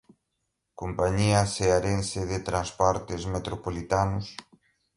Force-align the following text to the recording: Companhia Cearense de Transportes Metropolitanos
Companhia 0.81 1.41
Cearense 1.51 2.25
de 2.31 2.39
Transportes 2.49 3.29
Metropolitanos 3.37 4.35